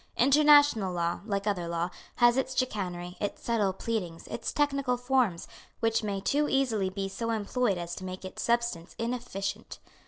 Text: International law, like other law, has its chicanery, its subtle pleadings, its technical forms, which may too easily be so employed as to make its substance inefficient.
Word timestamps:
International 0.17 0.91
law, 0.91 1.19
like 1.27 1.45
other 1.45 1.67
law, 1.67 1.91
has 2.15 2.35
its 2.35 2.55
chicanery, 2.57 3.15
its 3.19 3.43
subtle 3.43 3.71
pleadings, 3.71 4.25
its 4.29 4.51
technical 4.51 4.97
forms, 4.97 5.47
which 5.79 6.01
may 6.01 6.19
too 6.19 6.47
easily 6.49 6.89
be 6.89 7.07
so 7.07 7.29
employed 7.29 7.77
as 7.77 7.93
to 7.93 8.03
make 8.03 8.25
its 8.25 8.41
substance 8.41 8.95
inefficient. 8.97 9.77